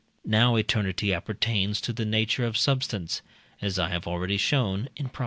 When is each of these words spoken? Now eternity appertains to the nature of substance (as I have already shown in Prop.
Now 0.25 0.55
eternity 0.55 1.13
appertains 1.13 1.79
to 1.81 1.93
the 1.93 2.05
nature 2.05 2.43
of 2.43 2.57
substance 2.57 3.21
(as 3.61 3.77
I 3.77 3.89
have 3.89 4.07
already 4.07 4.37
shown 4.37 4.89
in 4.95 5.09
Prop. 5.09 5.19